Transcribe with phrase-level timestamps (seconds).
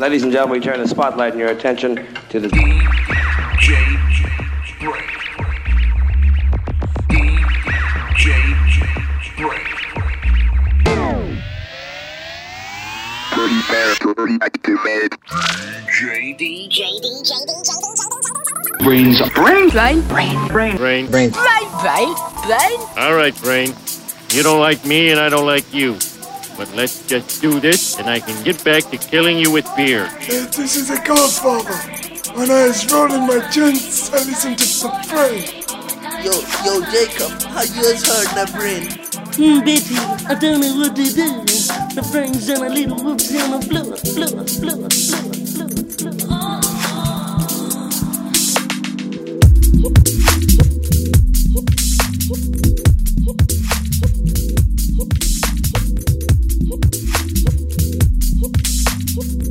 [0.00, 1.96] Ladies and gentlemen, we turn the spotlight and your attention
[2.28, 3.74] to the DJ
[4.78, 5.10] Break.
[7.10, 8.30] DJ
[9.36, 9.66] Break.
[13.32, 15.10] Pretty fast, pretty activated.
[15.10, 17.98] DJ DJ, DJ, DJ, DJ,
[18.78, 21.06] BrainZ, brains, Brain, brain, brain, Brain.
[21.08, 22.14] brain, brain,
[22.46, 22.78] brain.
[22.98, 23.74] All right, Brain.
[24.30, 25.98] You don't like me and I don't like you.
[26.58, 30.10] But let's just do this, and I can get back to killing you with beer.
[30.26, 31.78] This is a godfather.
[32.34, 35.44] When I was rolling my joints, I listened to some brain.
[36.18, 36.34] Yo,
[36.66, 38.90] yo, Jacob, how you has heard my brain?
[39.38, 39.94] Hmm, baby,
[40.26, 41.44] I don't know what to do.
[41.94, 44.26] The brain's on a little whoops and a blow, blow,
[44.58, 46.38] blow, blow, blow, blow.
[59.18, 59.42] Thank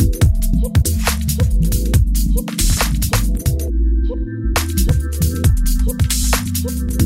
[6.91, 6.96] you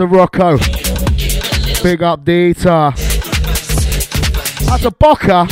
[0.00, 0.58] A Rocco.
[1.82, 2.92] Big up Dita.
[4.66, 5.48] That's a Boca.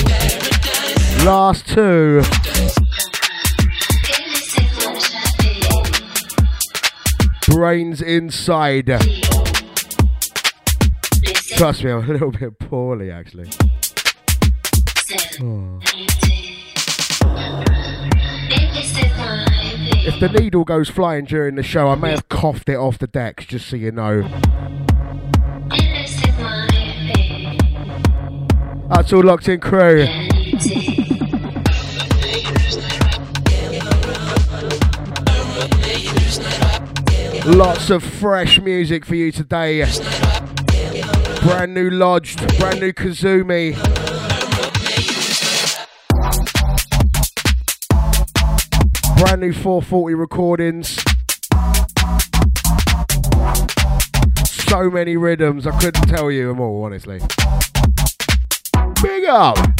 [1.24, 2.22] Last two.
[7.48, 8.86] Brains inside.
[11.56, 13.50] Trust me, I'm a little bit poorly actually.
[15.40, 15.80] Oh.
[20.08, 23.06] If the needle goes flying during the show, I may have coughed it off the
[23.06, 24.20] decks, just so you know.
[28.90, 30.06] That's all locked in crew.
[37.46, 39.86] Lots of fresh music for you today.
[41.42, 43.74] Brand new Lodged, brand new Kazumi.
[49.18, 51.05] Brand new 440 recordings.
[54.76, 57.18] So many rhythms, I couldn't tell you them all, honestly.
[59.00, 59.75] Big up!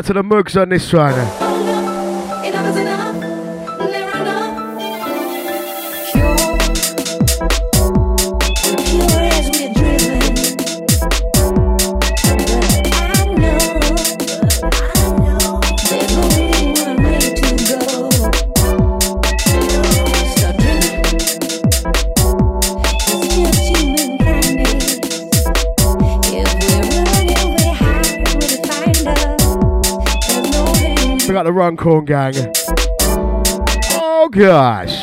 [0.00, 1.49] Out to the mugs on this one.
[32.04, 32.52] Got gang.
[33.92, 35.02] Oh gosh.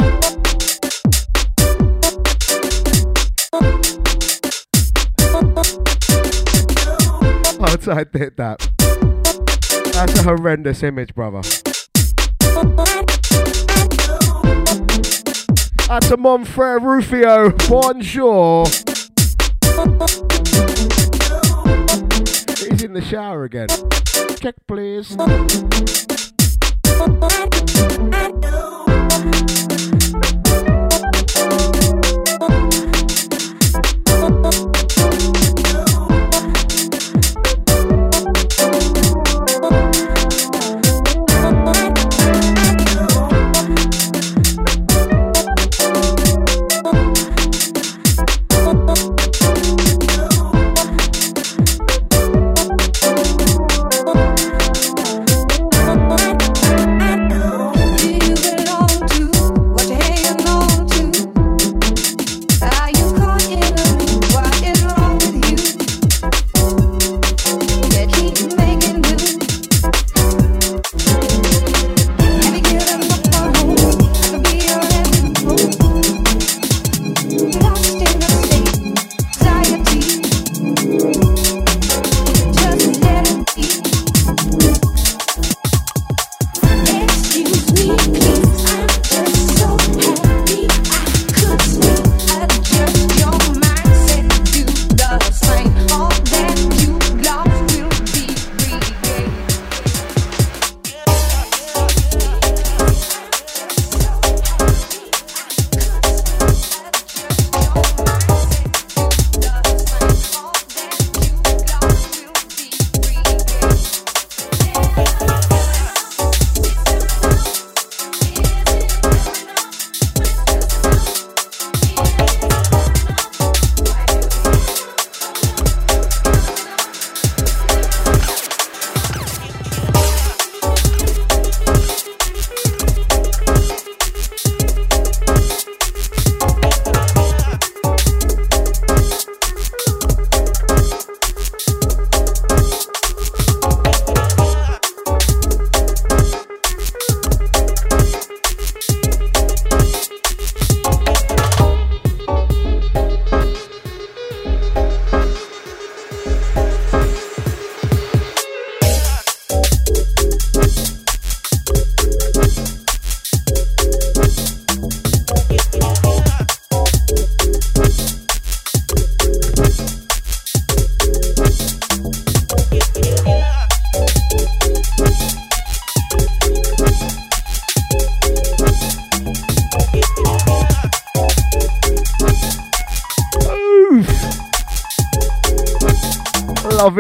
[7.90, 8.60] I did that.
[9.94, 11.42] That's a horrendous image, brother.
[15.88, 17.52] That's a Monfrere Rufio.
[17.70, 18.66] Bonjour.
[22.58, 23.70] He's in the shower again.
[24.40, 25.16] Check, please.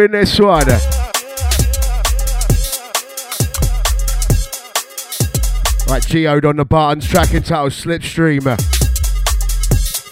[0.10, 0.66] This one.
[5.88, 8.44] Right, geode on the buttons, track entitled Slipstream.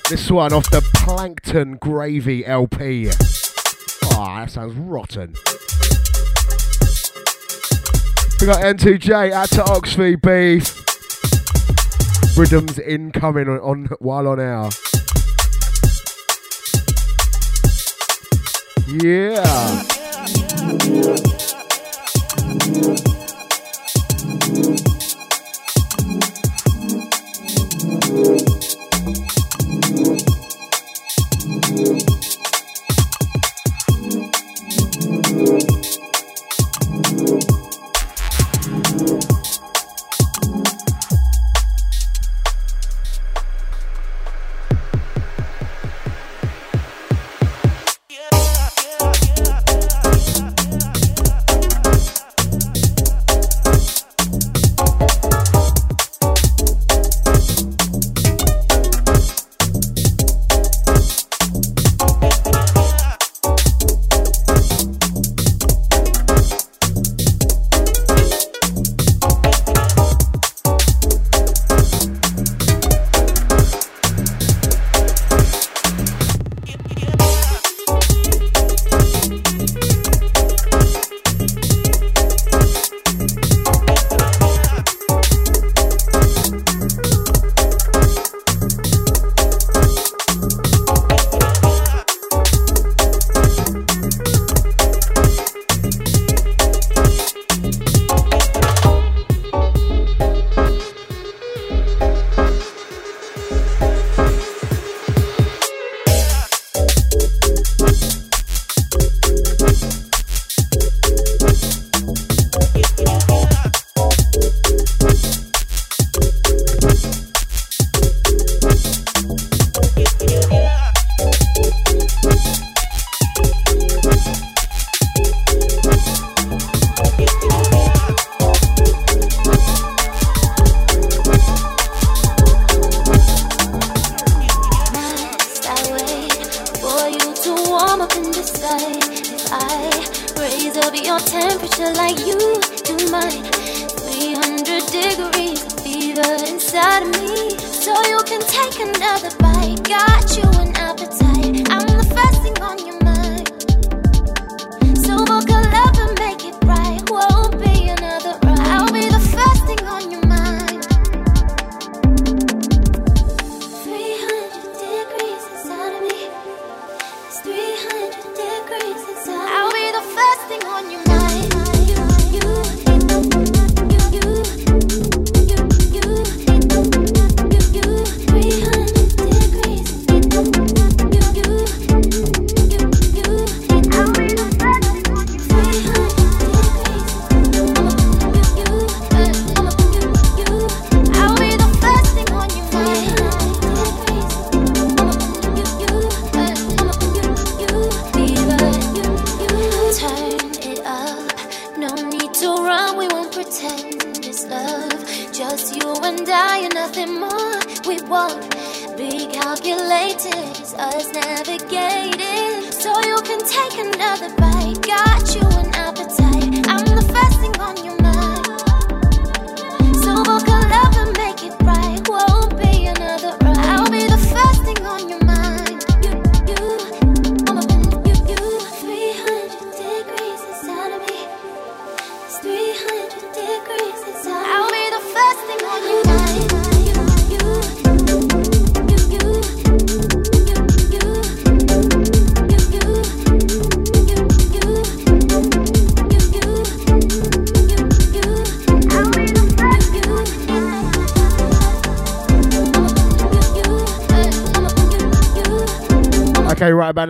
[0.09, 3.09] This one off the Plankton Gravy LP.
[4.13, 5.33] Ah, that sounds rotten.
[8.41, 10.83] We got N2J out to Oxford Beef.
[12.37, 14.69] Rhythms incoming on, on while on air.
[19.03, 19.43] Yeah.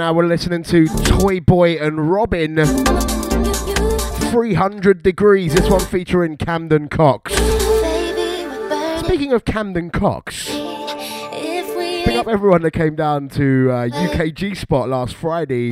[0.06, 2.64] Now we're listening to Toy Boy and Robin.
[4.30, 7.34] 300 Degrees, this one featuring Camden Cox.
[9.04, 10.50] Speaking of Camden Cox,
[12.06, 15.72] big up everyone that came down to uh, UKG Spot last Friday.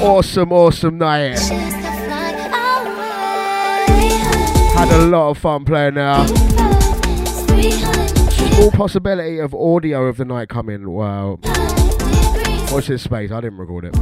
[0.00, 1.40] Awesome, awesome night.
[4.76, 6.26] Had a lot of fun playing there
[8.56, 10.90] small possibility of audio of the night coming.
[10.90, 11.38] Well,
[12.72, 13.30] Watch this space.
[13.30, 13.92] I didn't record it.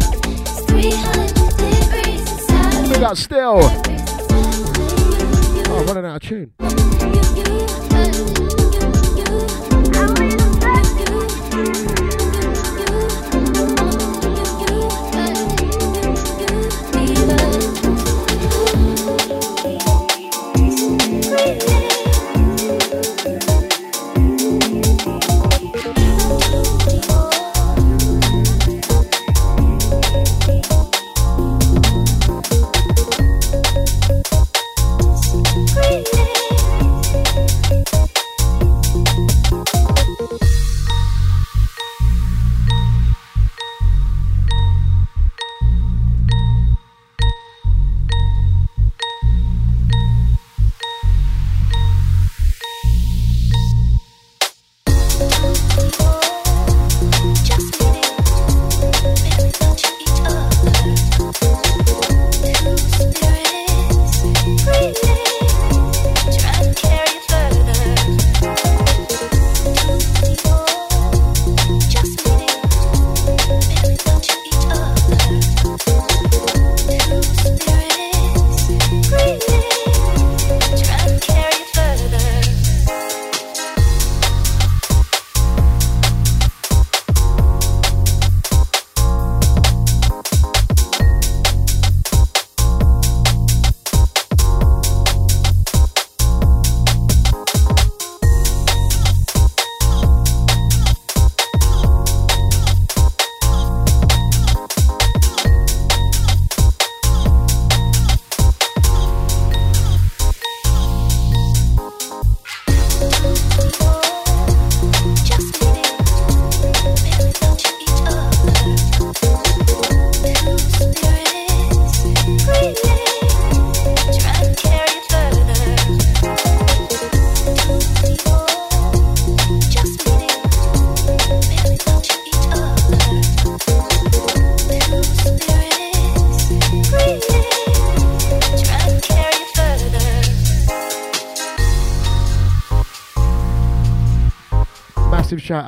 [2.89, 3.61] Big up still.
[5.67, 6.54] Oh, running out of tune.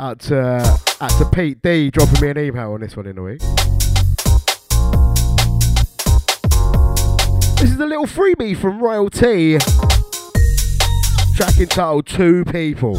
[0.06, 3.22] Out to out to Pete D dropping me an email on this one in a
[3.24, 3.40] week.
[7.58, 9.58] This is a little freebie from Royalty.
[11.34, 12.96] Track entitled Two People.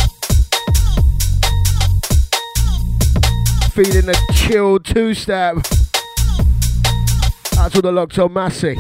[3.72, 5.56] Feeling a chilled two step.
[7.54, 8.76] That's to the locked on Massey.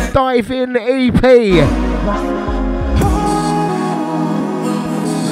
[0.00, 1.12] The Dive In EP.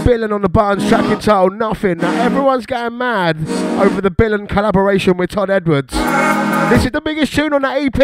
[0.05, 1.99] Billen on the buttons, track entitled Nothing.
[1.99, 3.37] Now everyone's getting mad
[3.79, 5.93] over the Billen collaboration with Todd Edwards.
[5.95, 7.95] This is the biggest tune on that EP.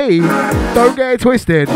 [0.75, 1.69] Don't get it twisted.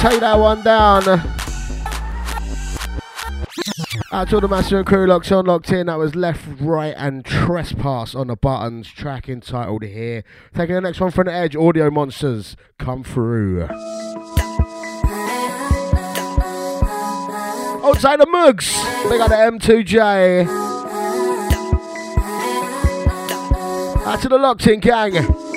[0.00, 1.02] Take that one down.
[4.10, 5.86] Out to all the master and crew locks on, locked in.
[5.86, 8.88] That was left, right, and trespass on the buttons.
[8.88, 10.22] Track entitled here.
[10.54, 11.56] Taking the next one from the edge.
[11.56, 13.66] Audio monsters come through.
[17.80, 18.72] Oh, Outside the mugs,
[19.08, 20.46] they got the M2J.
[24.06, 25.47] Out to the locked in gang.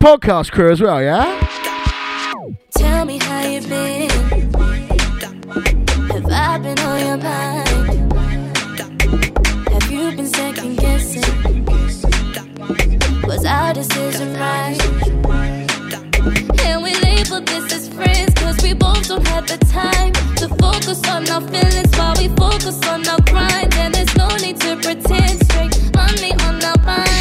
[0.00, 1.38] Podcast crew as well, yeah?
[2.70, 4.08] Tell me how you been.
[6.08, 8.12] Have I been on your mind?
[9.68, 11.22] Have you been second guessing?
[13.26, 14.80] Was our decision right.
[16.64, 21.06] And we label this as friends, cause we both don't have the time to focus
[21.08, 23.74] on our feelings while we focus on our grind.
[23.74, 27.19] And there's no need to pretend straight money on our minds.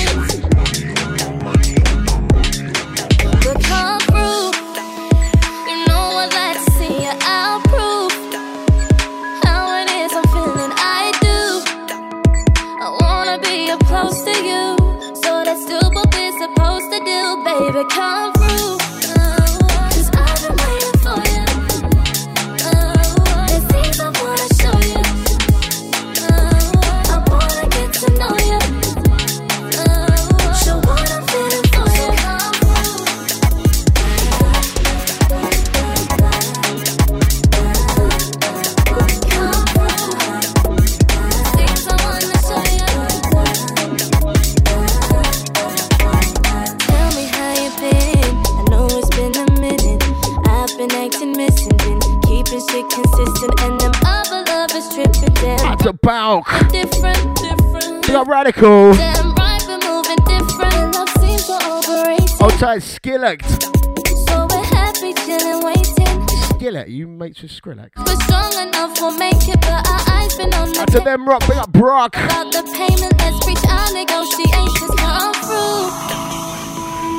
[56.10, 56.44] That's.
[56.72, 58.08] Different, different.
[58.08, 58.94] We got radical.
[58.94, 60.96] Damn right, we're moving different.
[60.96, 62.42] Love seems so overrated.
[62.42, 63.46] Outside Skillet.
[63.46, 66.28] So we're happy, chilling, waiting.
[66.50, 67.92] Skillet, you mates with Skrillex.
[67.96, 71.48] We're strong enough, we'll make it, but our eyes been on the to them rock,
[71.48, 72.16] big up Brock.
[72.16, 74.96] About the payment, let's reach our negotiations.
[74.98, 75.94] Come through.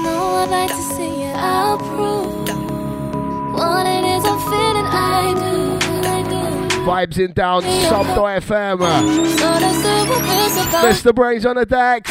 [0.03, 1.33] No, I'd like to see you.
[1.37, 2.27] I'll prove
[3.55, 4.87] what it is I'm feeling.
[4.87, 5.80] I do.
[6.85, 8.79] Vibes in down, sub.fm.
[10.83, 11.13] Mr.
[11.13, 12.11] BrainZ on the decks.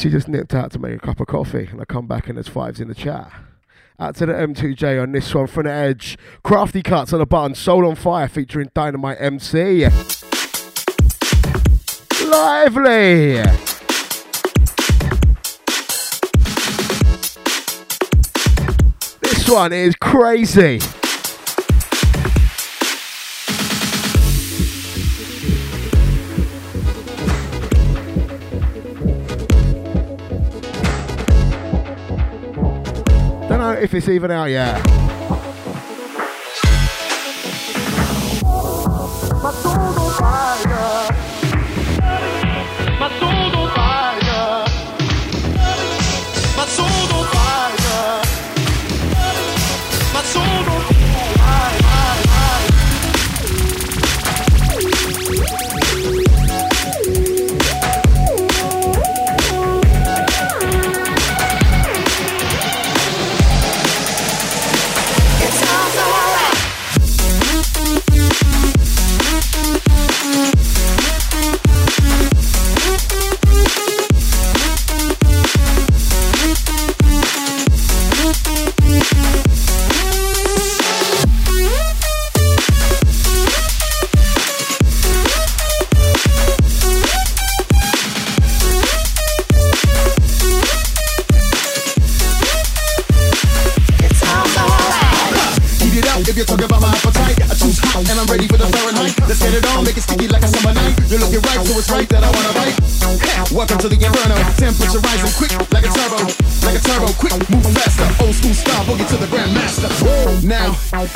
[0.00, 2.38] Actually just nipped out to make a cup of coffee and I come back and
[2.38, 3.30] there's fives in the chat.
[3.98, 6.16] Out to the M2J on this one from the edge.
[6.42, 7.54] Crafty cuts on the button.
[7.54, 9.84] Soul on Fire featuring Dynamite MC.
[12.30, 13.42] Lively!
[19.20, 20.80] This one is crazy.
[33.80, 34.99] If it's even out yet.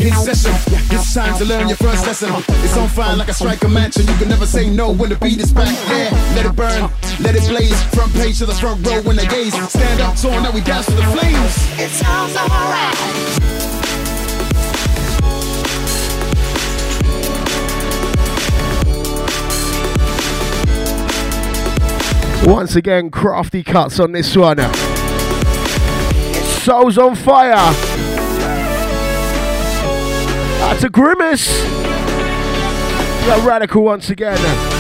[0.07, 0.53] in session.
[0.91, 2.31] It's time to learn your first lesson.
[2.63, 5.17] It's on fire like a striker match, and you can never say no when the
[5.17, 5.73] beat is back.
[5.89, 6.91] Yeah, let it burn,
[7.21, 7.83] let it blaze.
[7.95, 9.55] Front page to the front row when they gaze.
[9.71, 11.81] Stand up, torn, now we dance to the flames.
[11.81, 12.95] It sounds alright.
[22.47, 24.59] Once again, crafty cuts on this one.
[26.61, 27.94] Souls on fire.
[30.65, 31.63] That's a grimace.
[33.27, 34.74] Yeah, radical once again.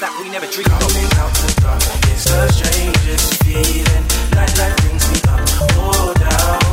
[0.00, 0.80] that we never dream of.
[0.80, 1.82] Coming out the dark,
[2.12, 4.04] it's the strangest feeling.
[4.34, 6.65] Night brings me up down.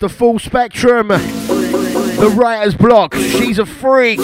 [0.00, 1.08] the full spectrum.
[1.08, 3.14] The writer's block.
[3.14, 4.18] She's a freak.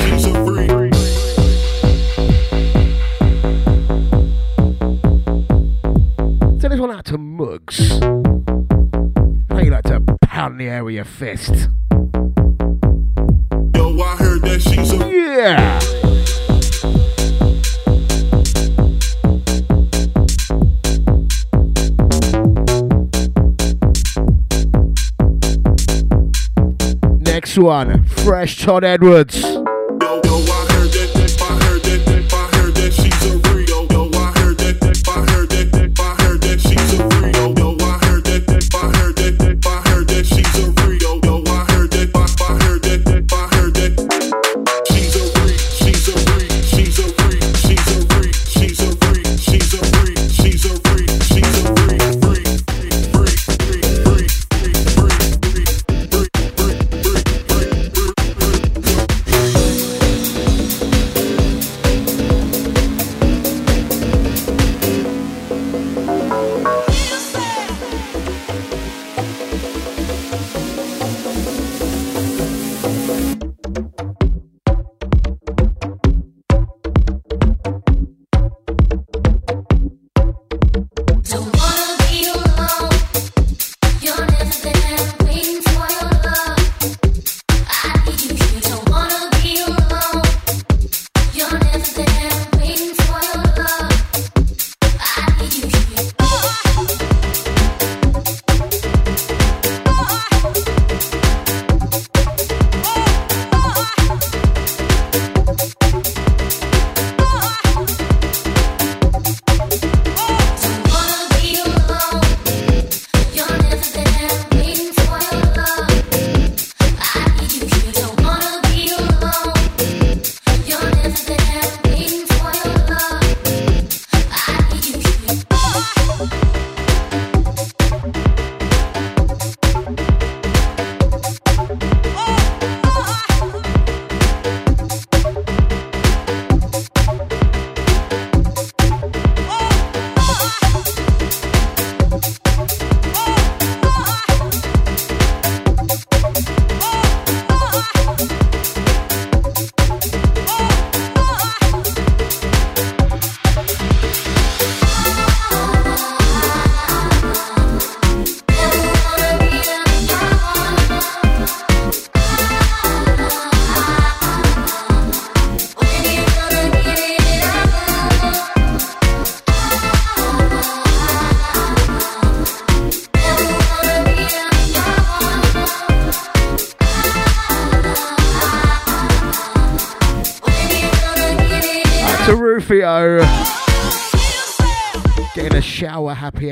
[6.58, 8.00] Send this one out to Mugs.
[9.50, 11.65] How you like to pound the air with your fist?
[27.66, 28.04] one.
[28.04, 29.55] Fresh Todd Edwards.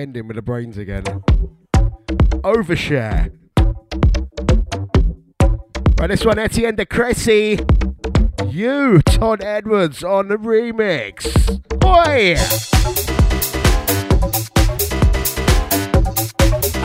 [0.05, 1.03] ending with the brains again.
[2.45, 3.33] Overshare.
[5.99, 7.59] Right, this one, Étienne de Crécy.
[8.53, 11.25] You, Todd Edwards, on the remix.
[11.81, 12.35] Boy!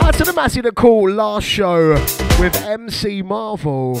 [0.02, 1.90] Out to the Massey the Call last show
[2.40, 4.00] with MC Marvel.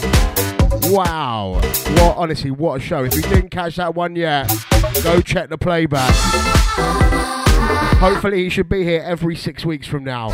[0.84, 1.60] Wow.
[1.62, 3.04] What, honestly, what a show.
[3.04, 4.50] If you didn't catch that one yet,
[5.04, 7.09] go check the playback.
[8.00, 10.30] Hopefully, he should be here every six weeks from now,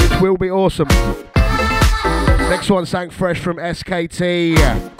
[0.00, 0.88] which will be awesome.
[2.50, 4.93] Next one sang fresh from SKT.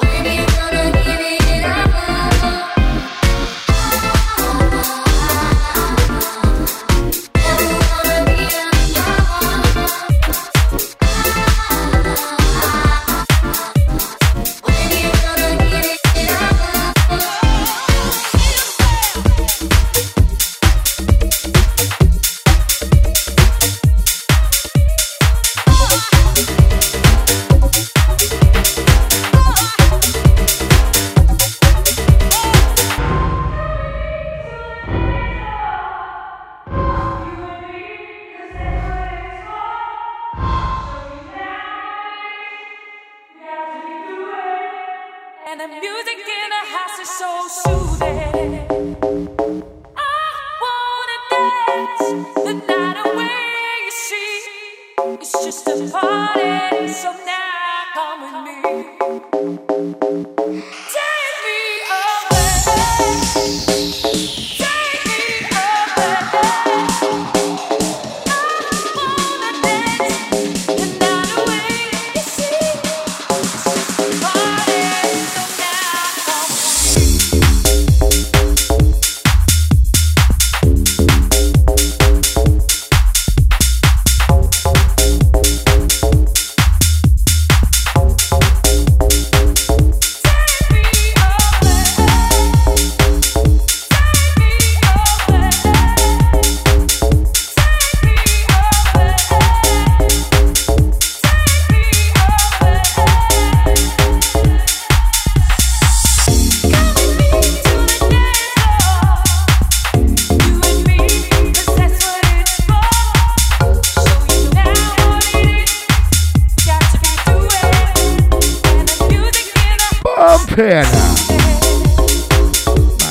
[120.54, 120.66] 10.
[120.66, 120.86] Man,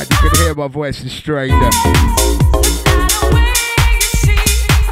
[0.10, 1.52] you can hear my voice is strained.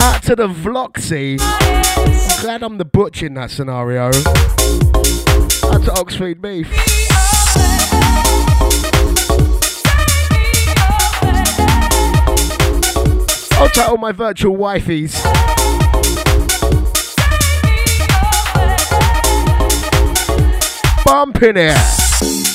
[0.02, 1.40] Out to the Vloxy.
[1.40, 4.08] I'm glad I'm the butch in that scenario.
[4.08, 4.14] Out
[5.86, 6.68] to Oxford Beef.
[13.54, 15.24] I'll to all my virtual wifeys.
[21.06, 22.51] Bumping it thank you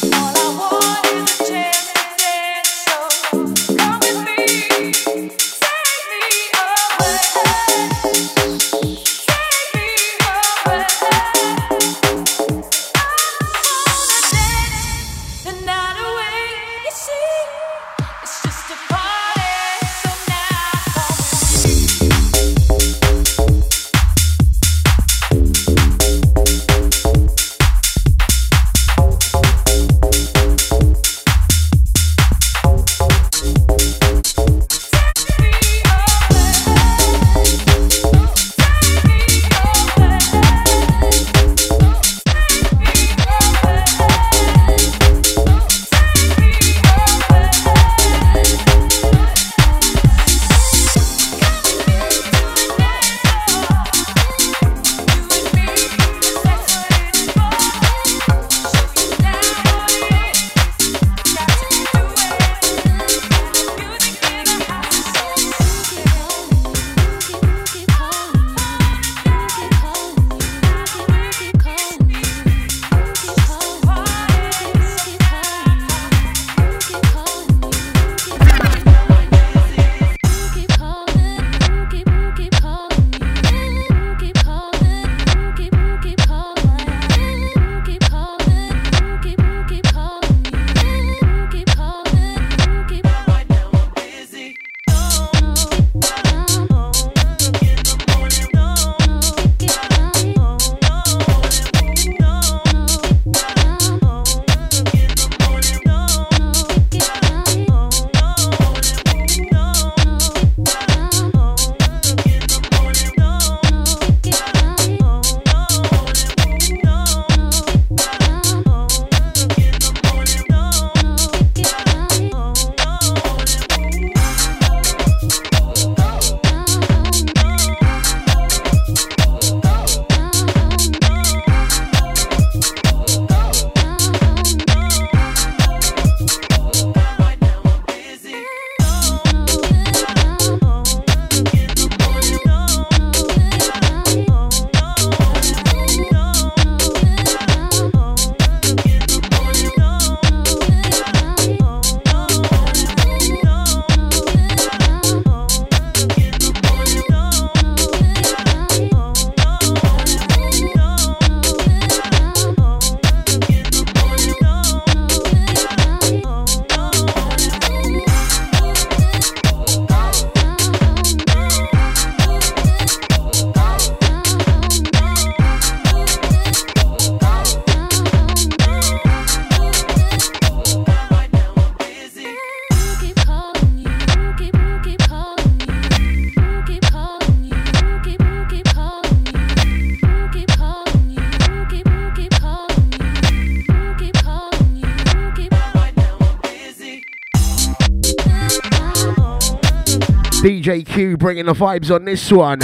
[200.47, 202.61] DJ Q bringing the vibes on this one.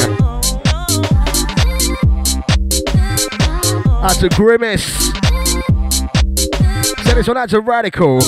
[4.01, 4.85] That's a grimace.
[7.03, 8.21] Send this one out to Radical.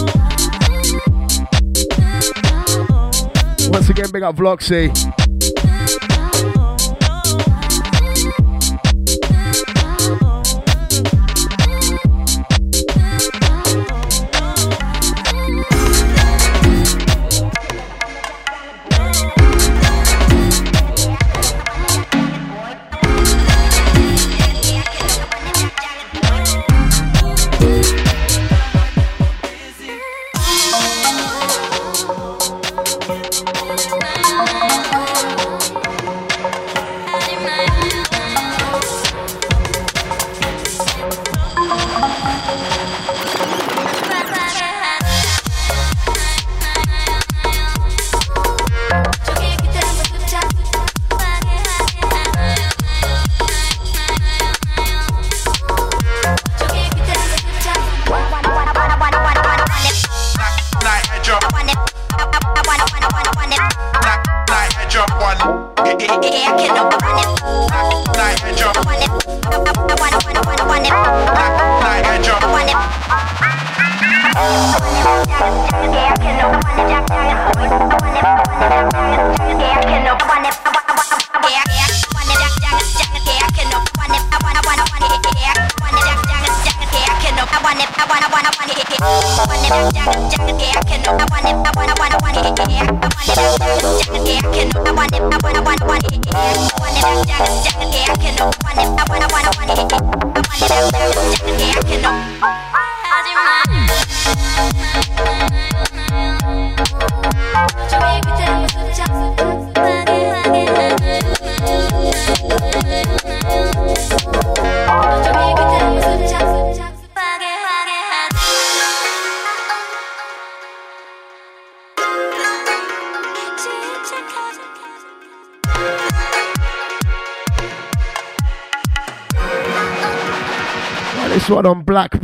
[3.71, 5.14] Once again, big up Vloxy.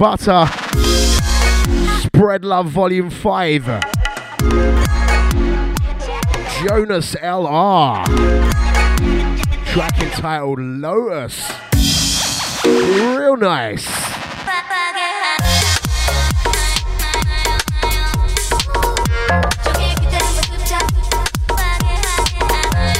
[0.01, 0.46] Butter.
[2.01, 3.64] Spread Love Volume 5.
[6.64, 8.07] Jonas LR.
[9.66, 11.53] Track entitled Lotus.
[12.64, 13.84] Real nice.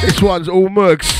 [0.03, 1.20] This one's all mugs.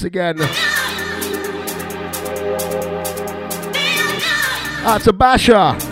[0.00, 0.40] once again.
[4.86, 5.89] Out to Basha.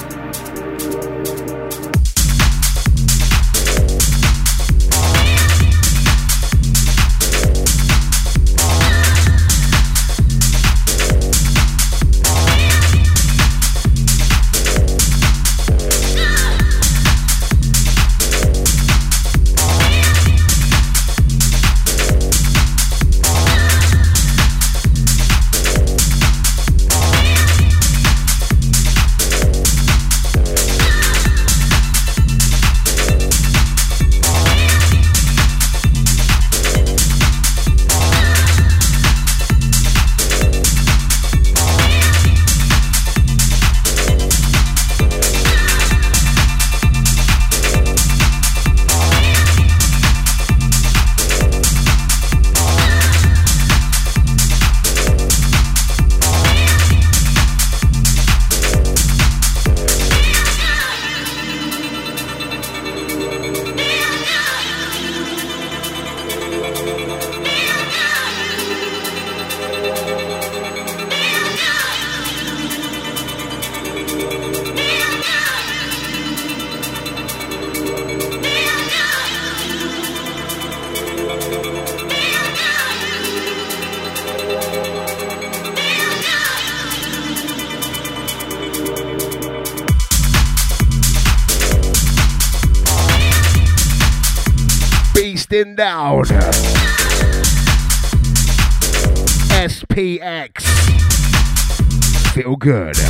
[102.68, 103.07] Good.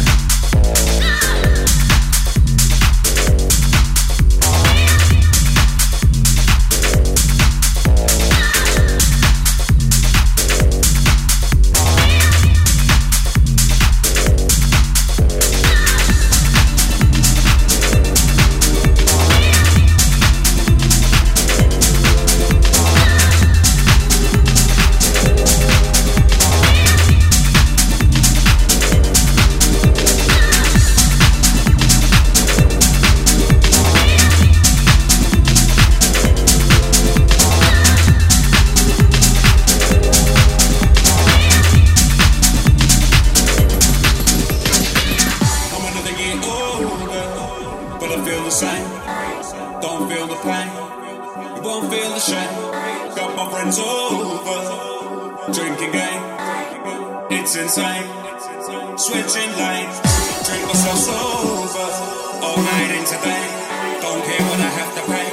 [53.69, 56.23] Got my over, drinking game.
[57.31, 58.09] It's insane,
[58.97, 59.97] switching lanes.
[60.47, 61.91] Drink myself sober,
[62.47, 63.45] all night into day.
[64.01, 65.29] Don't care what I have to pay.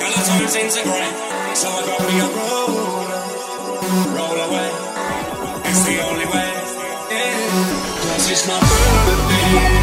[0.00, 1.10] Color turns into grey,
[1.54, 3.20] so I got me a roller,
[4.10, 4.70] roll away.
[5.70, 6.50] It's the only way.
[7.14, 7.46] Yeah.
[8.02, 9.81] Cause it's my birthday.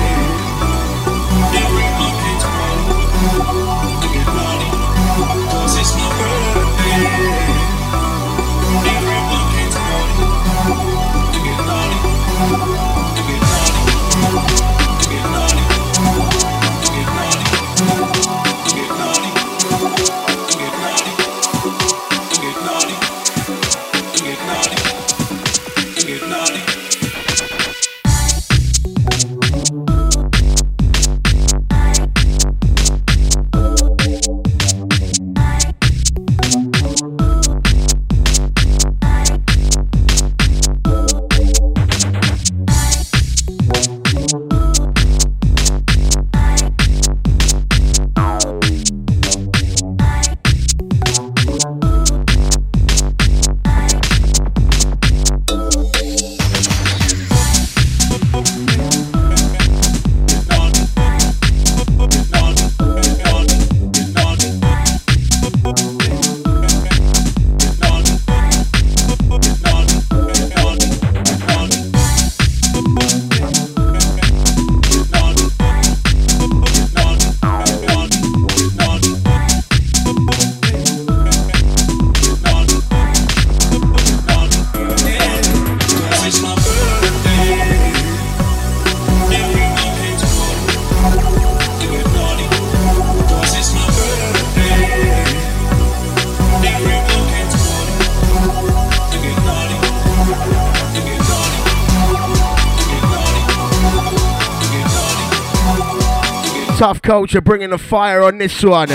[107.09, 108.87] Culture bringing the fire on this one.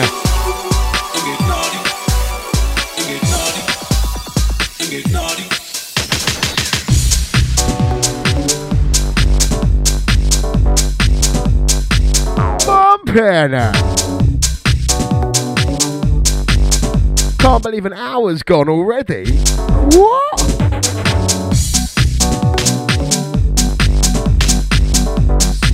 [17.40, 19.38] Can't believe an hour's gone already.
[19.38, 20.33] What?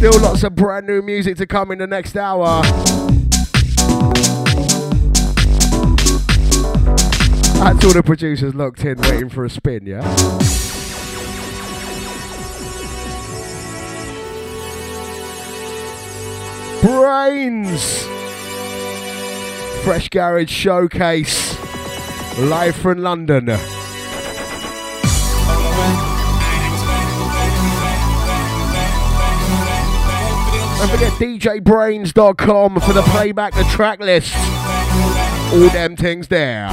[0.00, 2.62] Still lots of brand new music to come in the next hour.
[7.52, 10.00] That's all the producers locked in, waiting for a spin, yeah?
[16.80, 18.06] BrainZ!
[19.84, 21.58] Fresh Garage Showcase.
[22.38, 23.79] Live from London.
[30.80, 34.34] Don't forget DJBrainZ.com for the playback, the track list.
[35.52, 36.70] All them things there.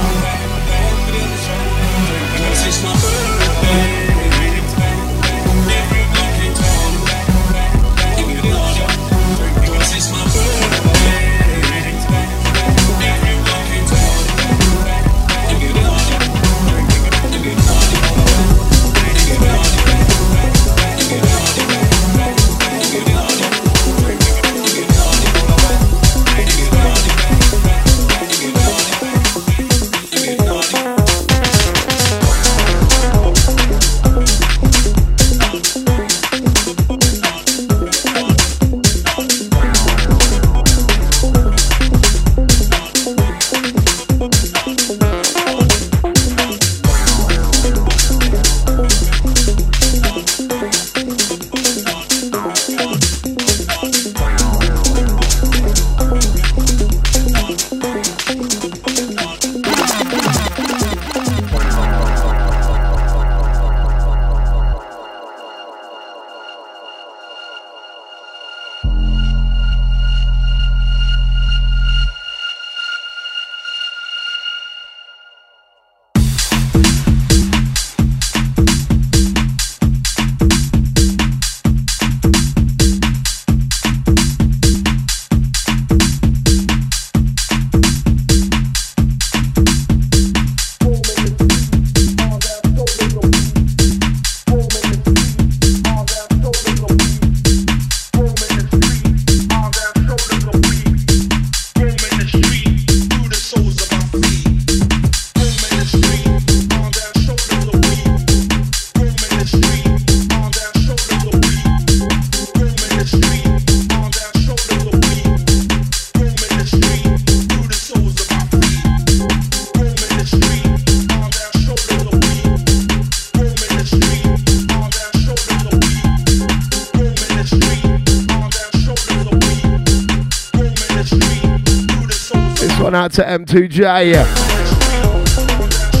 [133.48, 134.26] 2J.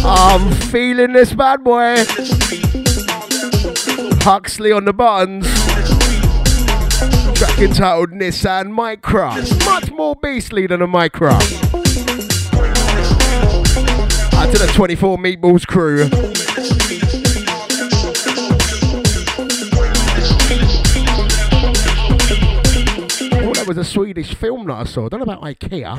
[0.04, 1.96] I'm feeling this bad boy.
[4.20, 5.46] Huxley on the buttons.
[7.38, 9.32] Track entitled Nissan Micra.
[9.64, 11.32] Much more beastly than a Micra.
[14.34, 16.04] Out to the 24 Meatballs crew.
[23.68, 25.04] Was a Swedish film that I saw.
[25.04, 25.98] I don't know about IKEA.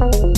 [0.00, 0.29] Straight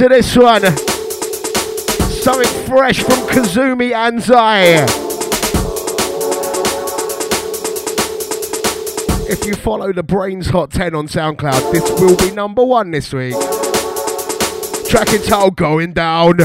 [0.00, 0.62] into this one.
[2.10, 4.86] Something fresh from Kazumi Anzai.
[9.28, 13.12] If you follow the BrainZ Hot 10 on SoundCloud, this will be number one this
[13.12, 13.34] week.
[14.88, 16.38] Track entitled Going Down.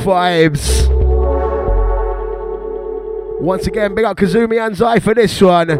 [0.00, 0.88] Vibes.
[3.40, 5.78] Once again, big up Kazumi Anzai for this one.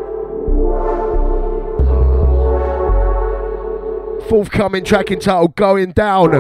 [4.29, 6.31] Forthcoming track entitled Going Down.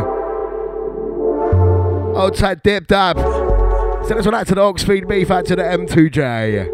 [2.35, 3.16] Tight dip dab.
[4.07, 6.68] Send this one out to the Oxford Beef, out to the M2J.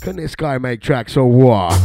[0.00, 1.83] Can this guy make tracks or what?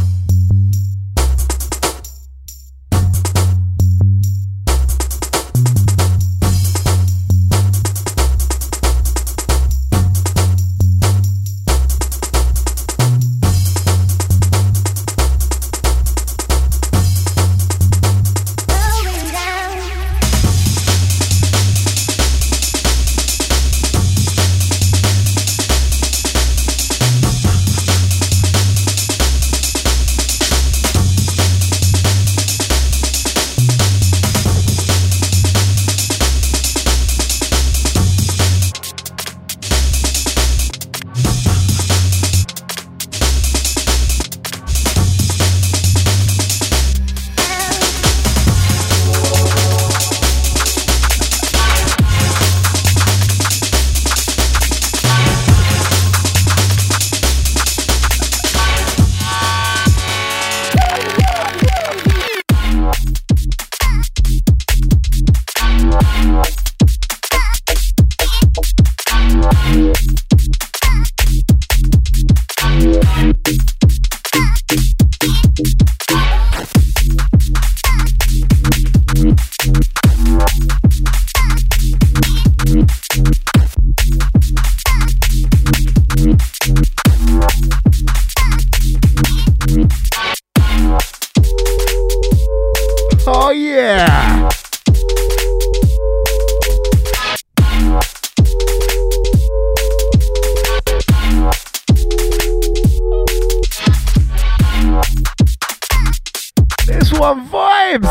[107.20, 108.08] one vibes.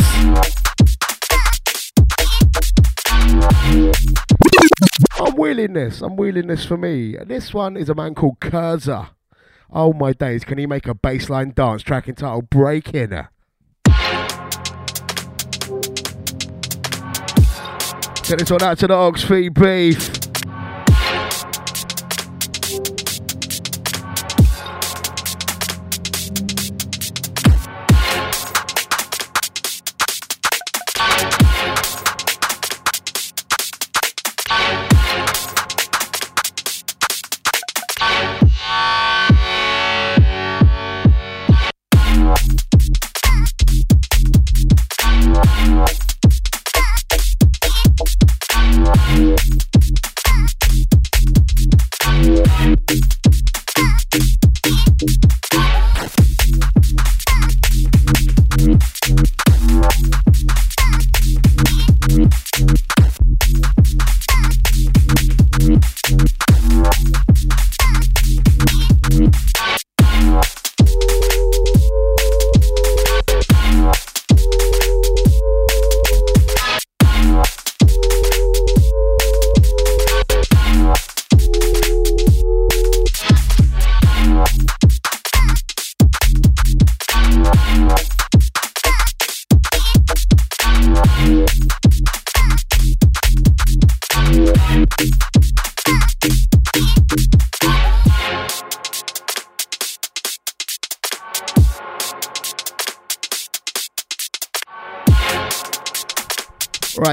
[5.19, 6.01] I'm wheeling this.
[6.01, 7.15] I'm wheeling this for me.
[7.25, 9.09] This one is a man called Kurza.
[9.71, 13.27] Oh my days, can he make a bassline dance track entitled Break In?
[18.23, 20.18] Send this one out to the Oxfeed Beef.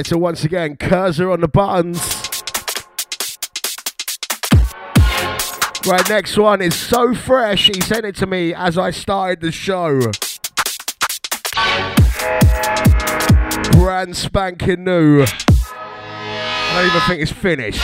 [0.07, 1.99] So once again, Kurza on the buttons.
[5.85, 7.67] Right, next one is so fresh.
[7.67, 10.13] He sent it to me as I started the show.
[13.73, 15.25] Brand spanking new.
[15.25, 17.83] I don't even think it's finished.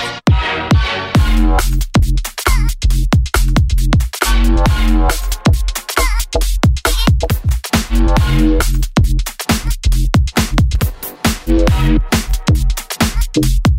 [13.35, 13.72] Oh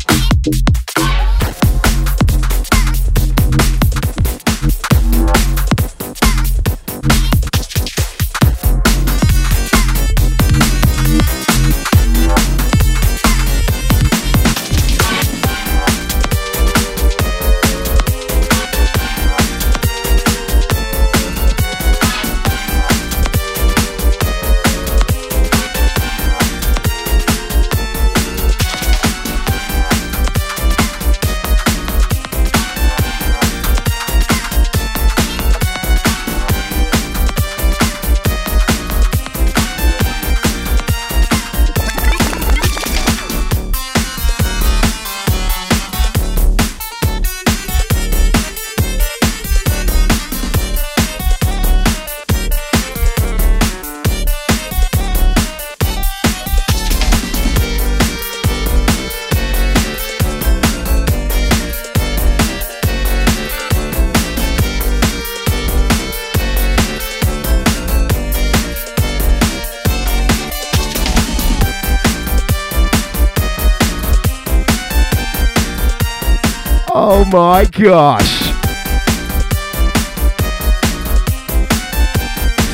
[77.64, 78.40] my gosh.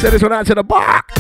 [0.00, 1.14] Send this one out to the box.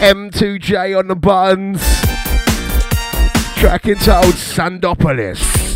[0.00, 1.80] M2J on the buttons.
[3.58, 5.67] Track entitled Sandopolis.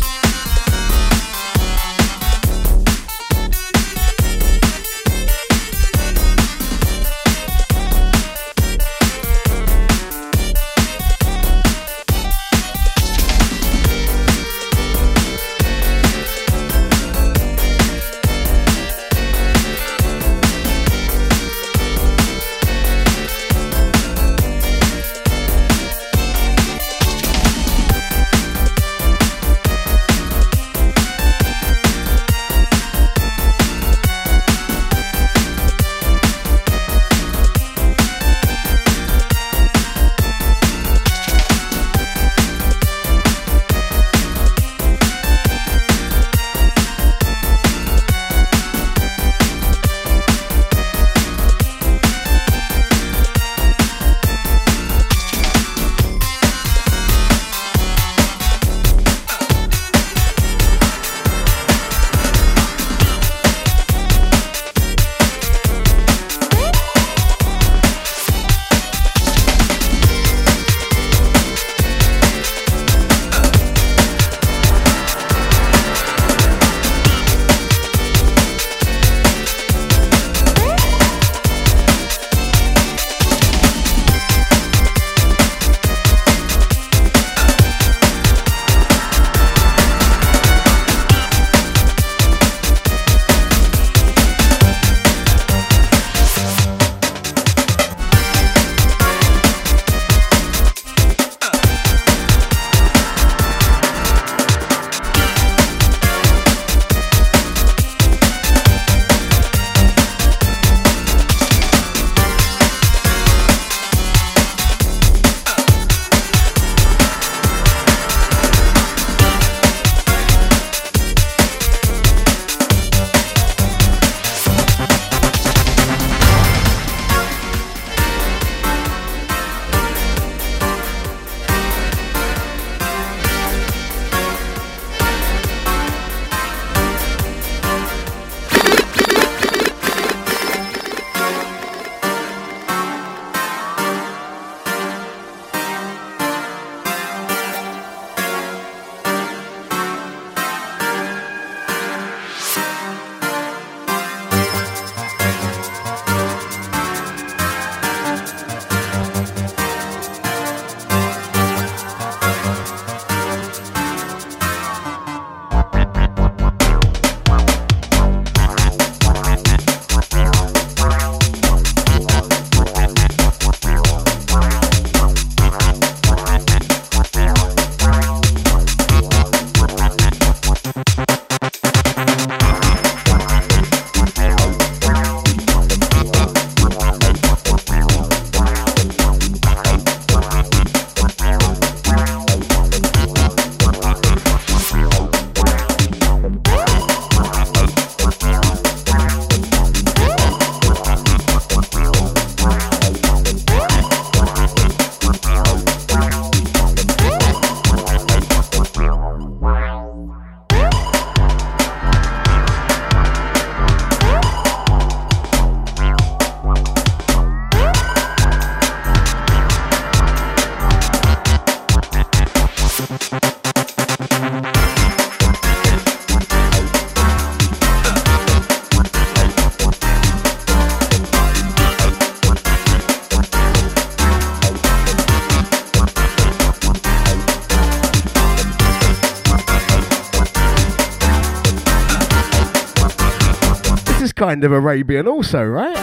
[244.33, 245.77] Kind of Arabian, also, right?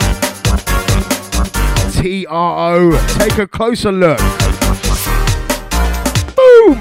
[1.93, 3.06] T R O.
[3.16, 4.18] Take a closer look.
[6.35, 6.81] Boom!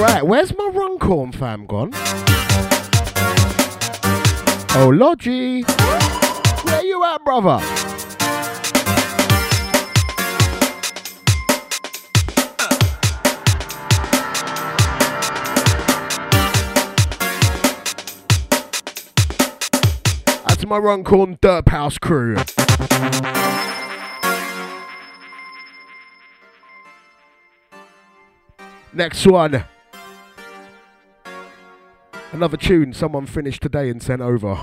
[0.00, 1.90] Right, where's my Runcorn fam gone?
[4.76, 5.62] Oh, Logie.
[5.62, 7.93] Where you at, brother?
[20.74, 22.34] My Runcorn Derp House crew.
[28.92, 29.64] Next one.
[32.32, 34.54] Another tune someone finished today and sent over.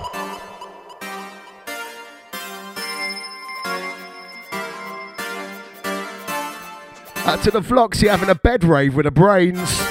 [7.25, 9.81] Out to the Floxy having a bed rave with the brains.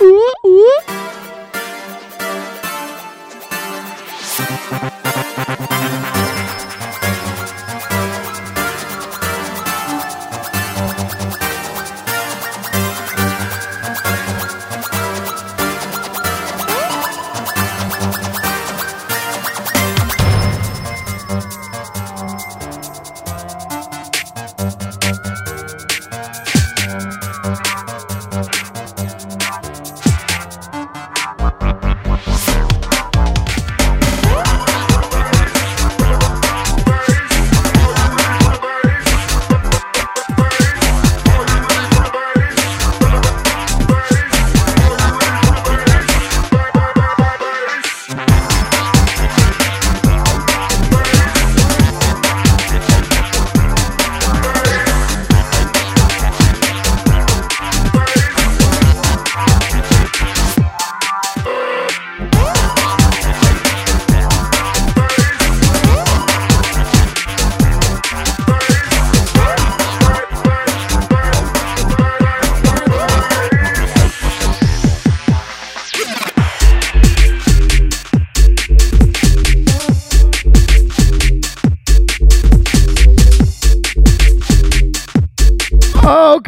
[0.00, 0.80] Ooh, ooh.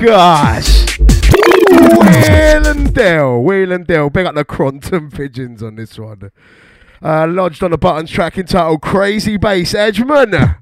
[0.07, 0.99] Gosh.
[1.01, 4.09] Wheel and Dale, Wheel and Dale.
[4.09, 6.31] Big up the Cronton Pigeons on this one.
[7.03, 10.59] Uh, lodged on the buttons track entitled Crazy Bass Edgeman.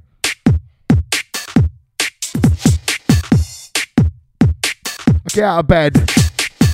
[5.28, 6.10] Get out of bed.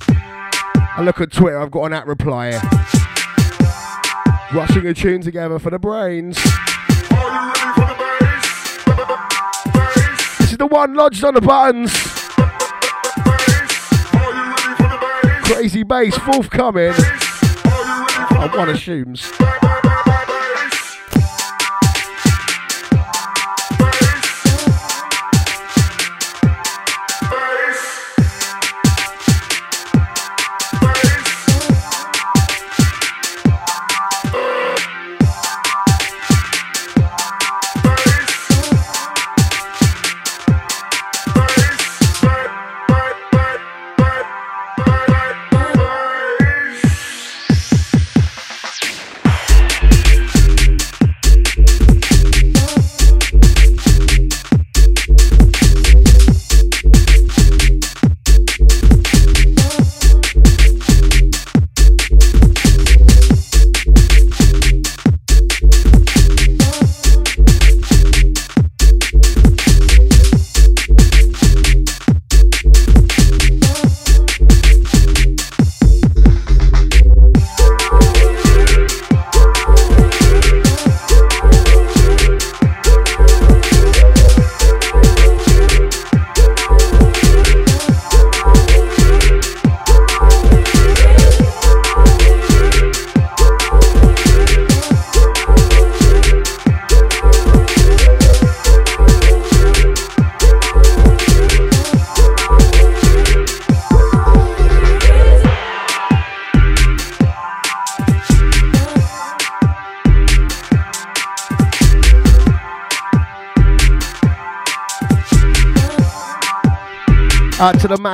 [0.09, 2.51] I look at Twitter, I've got an at reply.
[4.55, 6.36] Rushing a tune together for the brains.
[10.38, 12.19] This is the one lodged on the buttons.
[15.51, 16.93] Crazy bass forthcoming.
[16.94, 19.31] I one assumes.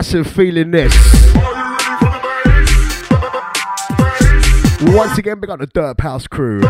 [0.06, 0.94] Massive feeling this.
[4.94, 6.60] Once again, big up the Derp House crew.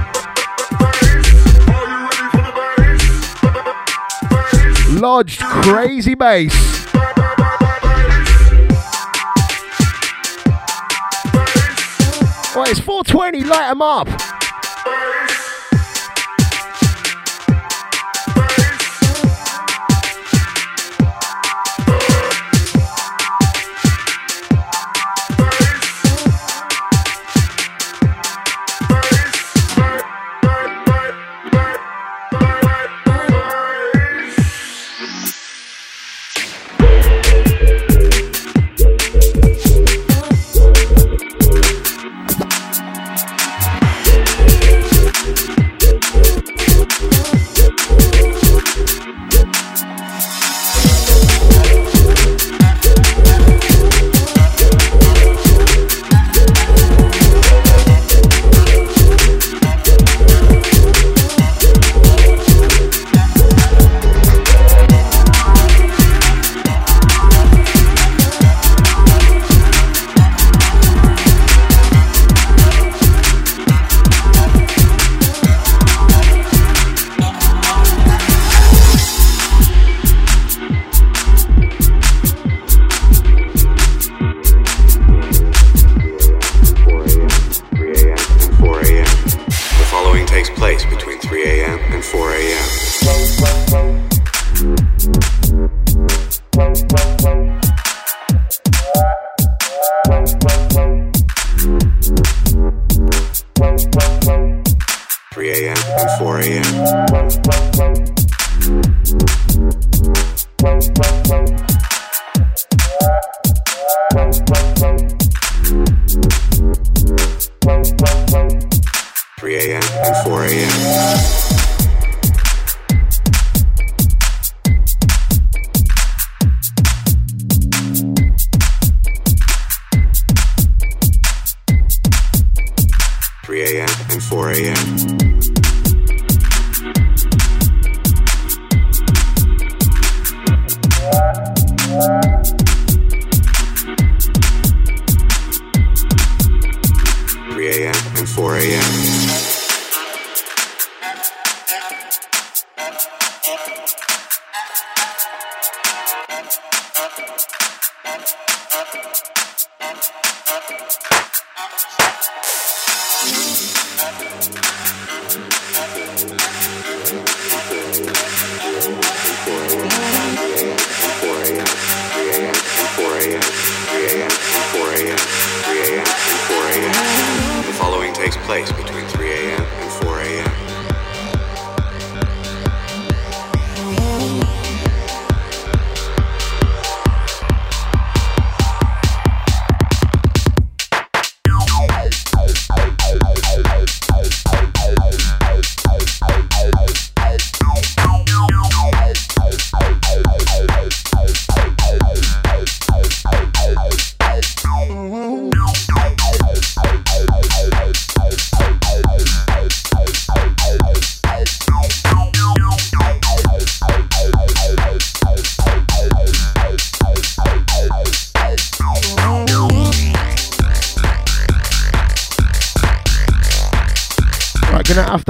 [4.98, 6.54] Lodged crazy bass.
[12.54, 14.08] Well, it's 420, light them up.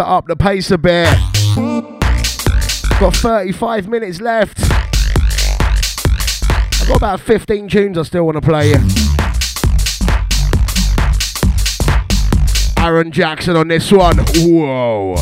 [0.07, 1.09] Up the pace a bit.
[3.01, 4.59] Got 35 minutes left.
[6.81, 8.75] I've got about 15 tunes I still want to play.
[12.79, 14.19] Aaron Jackson on this one.
[14.37, 15.17] Whoa.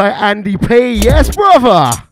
[0.00, 0.94] Tight, Andy P.
[0.94, 2.09] Yes, brother.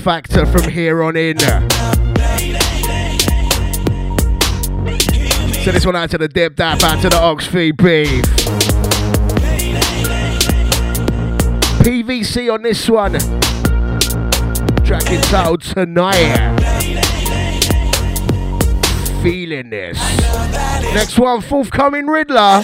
[0.00, 1.38] Factor from here on in.
[1.38, 1.60] So
[5.72, 8.24] this one out to the dip dap, out to the ox feed beef.
[11.84, 13.12] PVC on this one.
[14.84, 16.56] Tracking title tonight.
[19.22, 19.98] Feeling this.
[20.94, 22.62] Next one, forthcoming Riddler.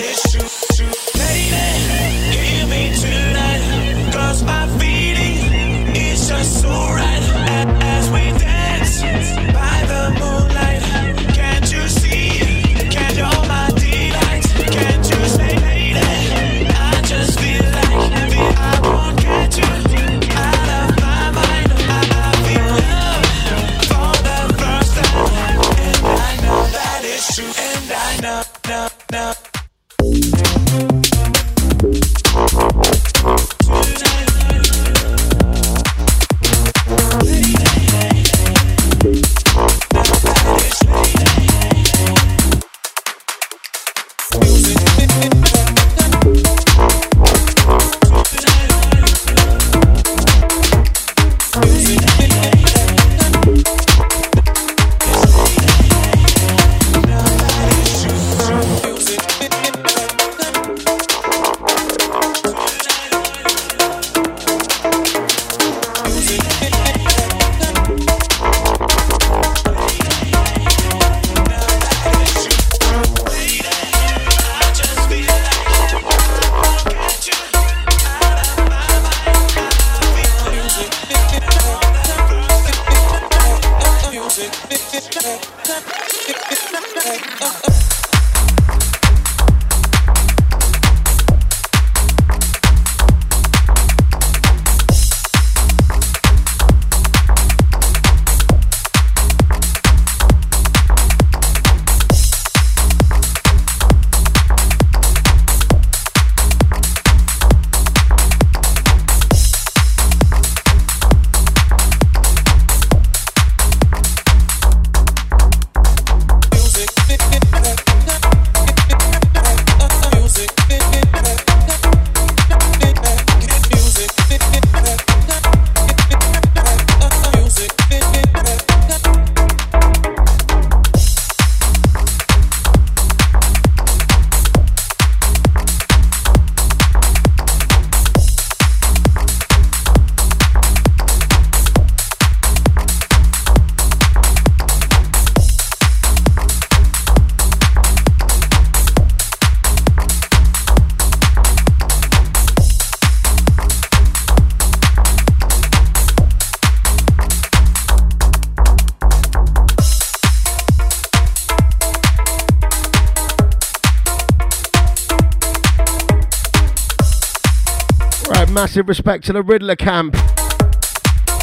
[168.77, 170.15] Massive respect to the Riddler camp.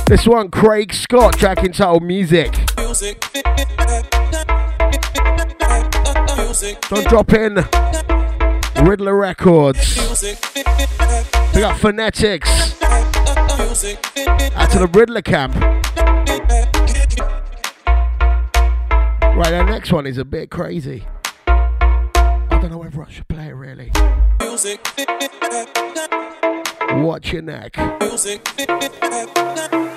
[0.05, 2.51] This one, Craig Scott, track entitled Music.
[6.89, 7.55] Don't drop in
[8.85, 9.97] Riddler Records.
[11.55, 12.79] We got Phonetics.
[12.83, 15.55] Out to the Riddler camp.
[19.35, 21.07] Right, the next one is a bit crazy.
[21.47, 23.91] I don't know whether I should play it really.
[27.03, 27.73] Watch your neck.
[27.73, 29.92] the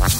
[0.00, 0.19] What?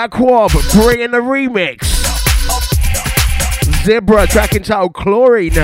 [0.00, 1.82] Jack Wab bringing the remix.
[3.84, 5.54] Zebra, tracking Child, Chlorine.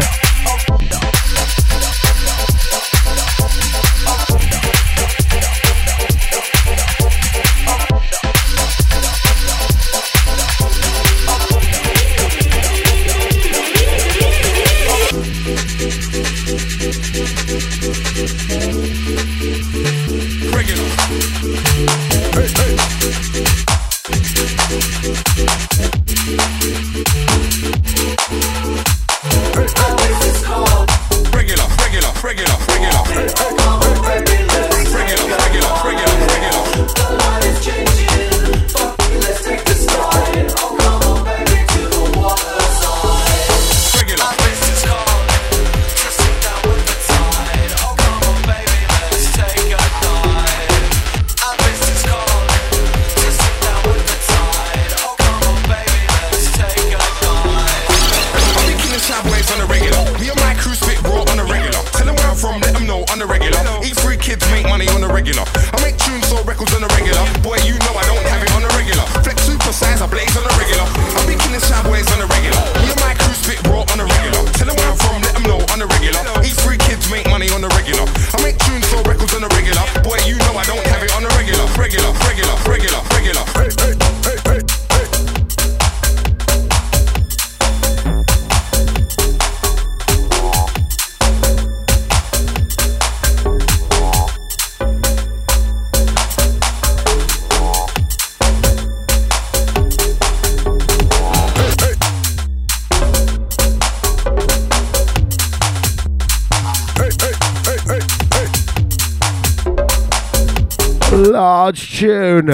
[111.64, 112.46] Large tune.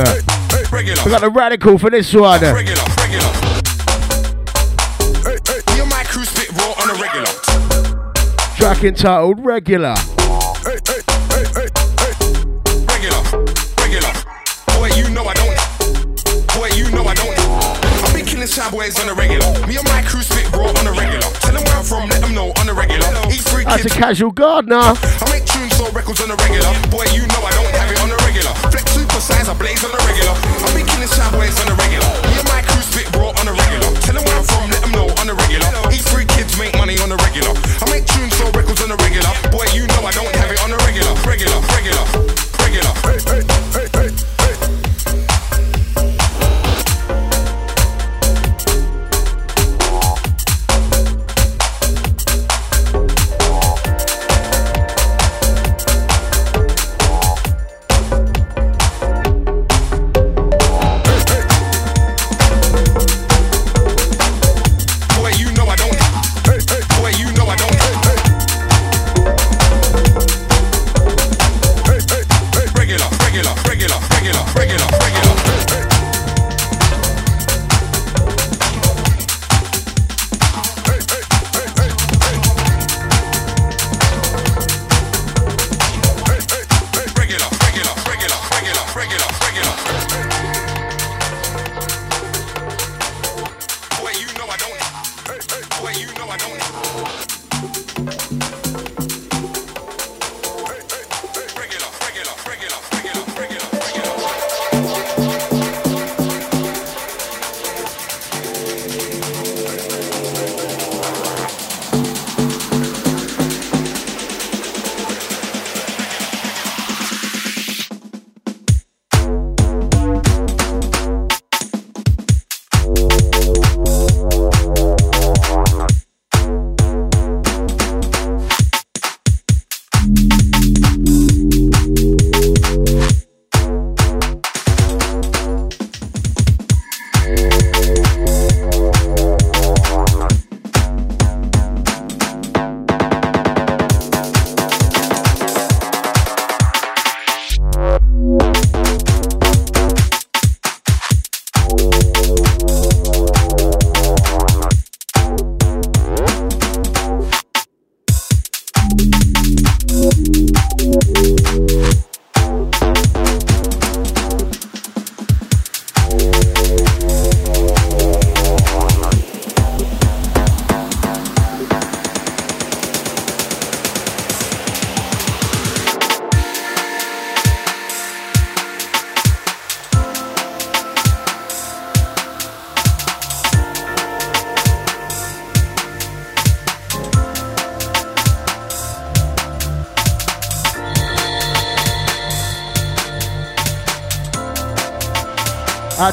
[0.70, 1.02] Regular.
[1.04, 2.40] We got the radical for this one.
[2.40, 3.26] Regular, regular.
[5.26, 7.26] Hey, hey, me and my crew spit raw on a regular.
[8.54, 9.96] Track entitled Regular.
[10.62, 12.30] Hey, hey, hey, hey, hey.
[12.86, 13.22] Regular,
[13.82, 14.12] regular.
[14.78, 15.58] Boy, you know I don't.
[16.54, 17.34] Boy, you know I don't.
[17.34, 19.42] I be killing sad boys on the regular.
[19.66, 21.26] Me and my crew spit raw on the regular.
[21.42, 23.08] Tell them where I'm from, let them know on the regular.
[23.26, 23.94] Eat That's a kids.
[23.96, 24.78] casual gardener.
[24.78, 26.70] I make tunes, sell records on the regular.
[26.94, 27.69] Boy, you know I don't
[29.20, 30.32] Super size, I blaze on the regular.
[30.32, 32.08] I be killing sad boys on the regular.
[32.24, 33.92] Me and my crew spit raw on the regular.
[34.00, 35.68] Tell them where I'm from, let them know on the regular.
[35.92, 37.52] Eat three kids, make money on the regular.
[37.52, 38.48] I make tunes, sell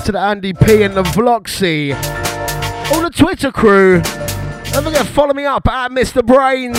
[0.07, 1.93] to the Andy P and the Vloxy.
[2.93, 4.01] All the Twitter crew.
[4.71, 6.21] Don't forget to follow me up at Mr.
[6.21, 6.77] BrainZ.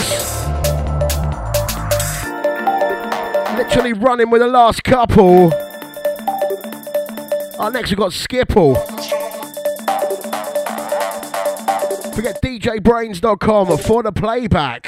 [3.54, 5.52] Literally running with the last couple.
[7.58, 8.76] Oh, next we've got Skipple.
[12.14, 14.87] Forget DJBrainZ.com for the playback.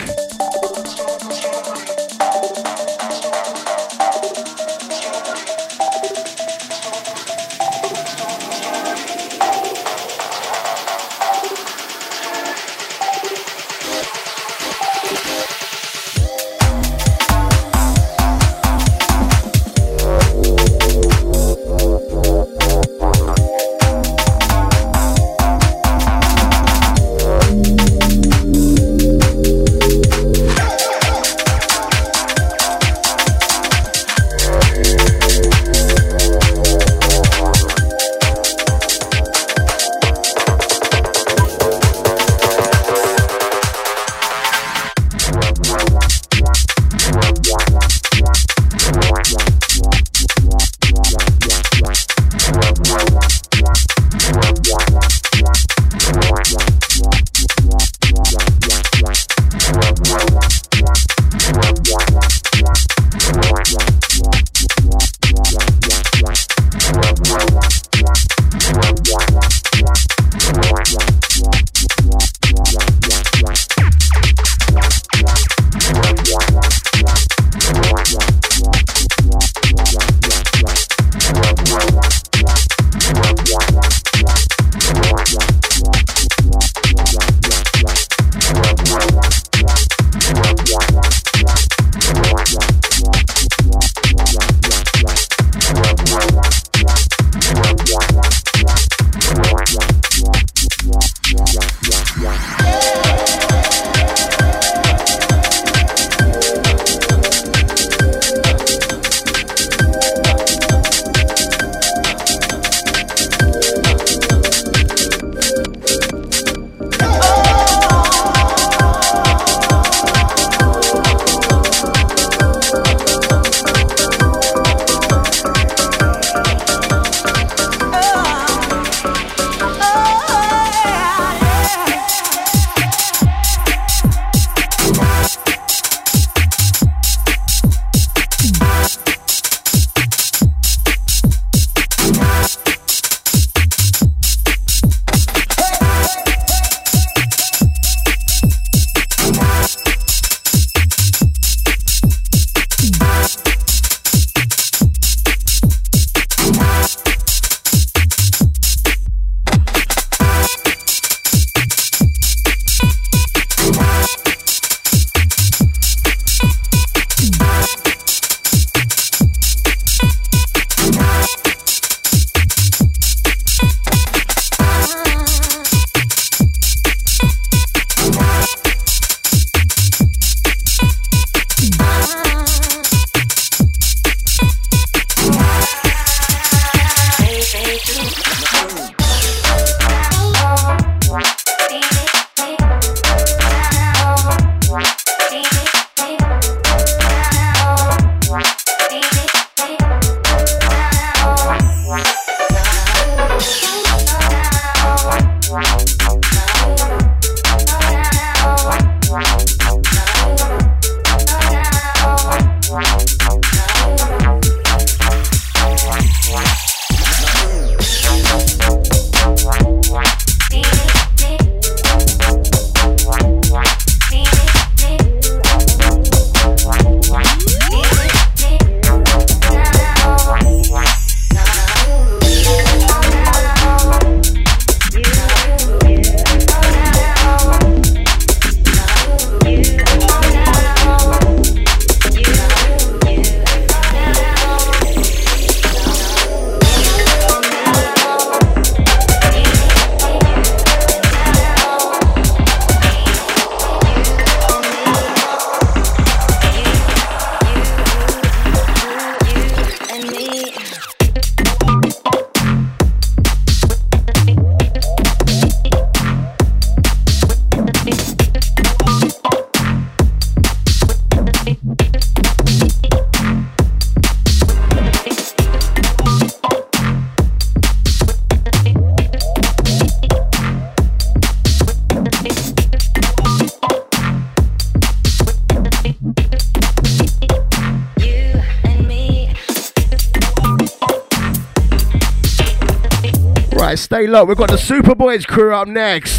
[294.07, 294.25] Low.
[294.25, 296.19] We've got the Superboys crew up next.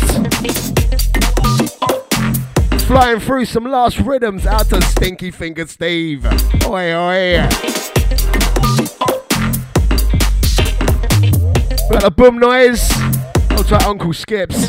[2.85, 6.25] Flying through some last rhythms out to Stinky Finger Steve.
[6.65, 7.47] Oi, oi.
[11.89, 12.89] We got the boom noise.
[13.51, 14.67] I'll try Uncle Skips.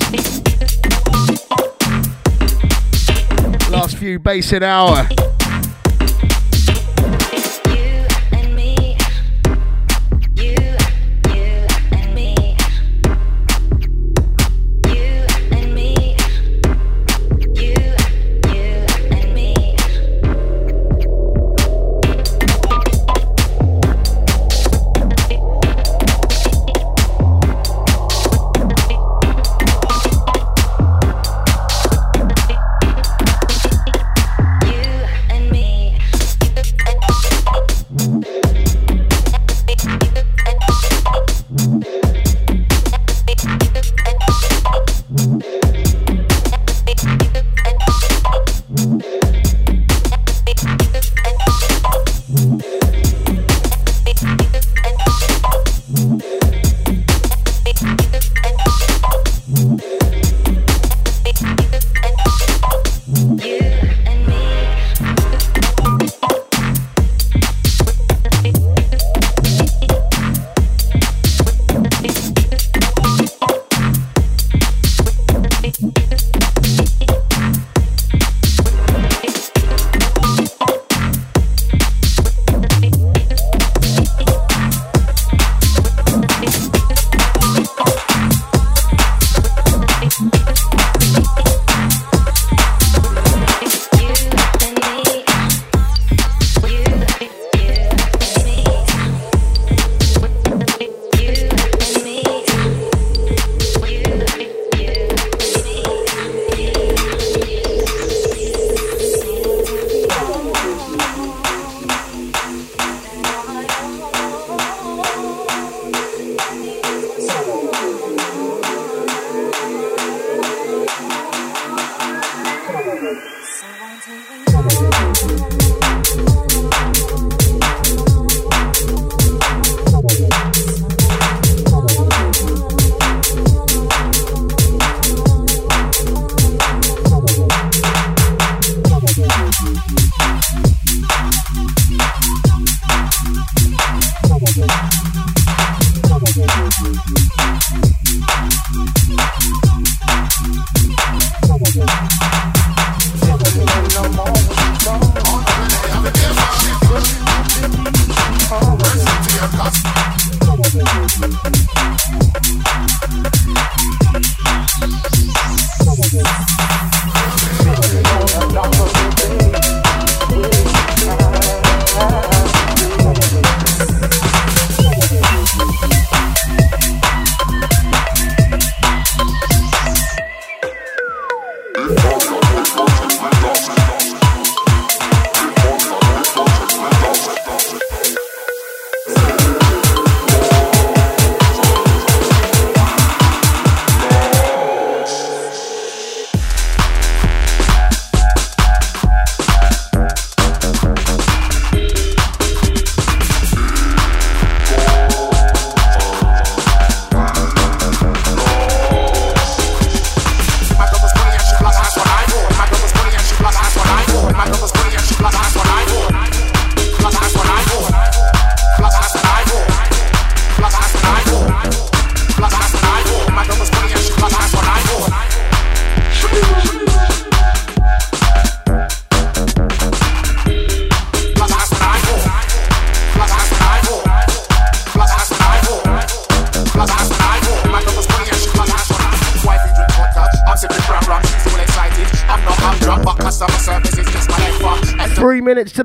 [3.71, 5.09] Last few bass in hour.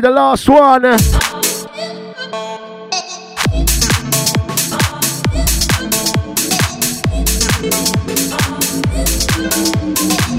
[0.00, 0.82] the last one.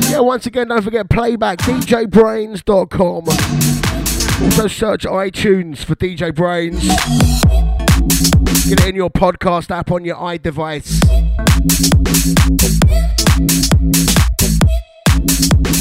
[0.09, 3.29] Yeah, once again, don't forget playback DJBrainZ.com.
[4.43, 6.81] Also search iTunes for DJ BrainZ.
[8.69, 11.01] Get it in your podcast app on your iDevice.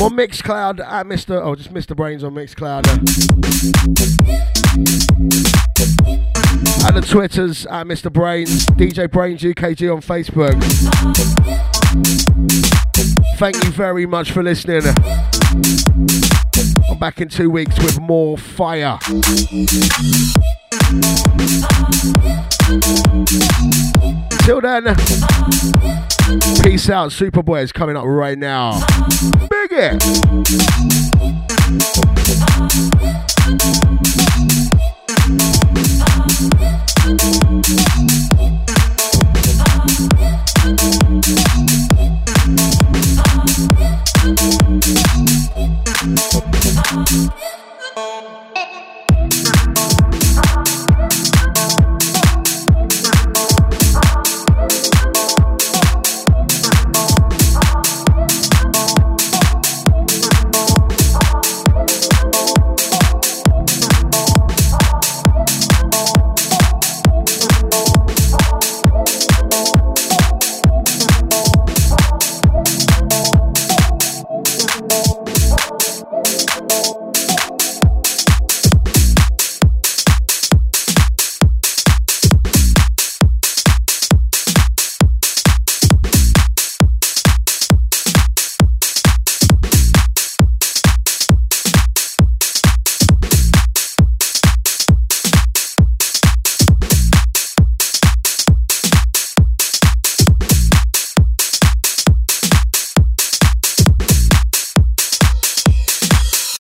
[0.01, 1.45] I'm on Mixcloud at Mr.
[1.45, 1.95] Oh, just Mr.
[1.95, 2.87] BrainZ on Mixcloud.
[6.87, 8.11] At the Twitters at Mr.
[8.11, 10.57] BrainZ, DJ BrainZ UKG on Facebook.
[13.37, 14.85] Thank you very much for listening.
[16.91, 18.99] I'm back in two weeks with more fire.
[24.45, 24.85] Till then,
[26.63, 27.11] peace out.
[27.11, 28.81] Superboy is coming up right now.
[29.81, 29.99] Big